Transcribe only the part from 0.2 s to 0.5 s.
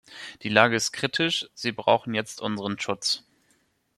Die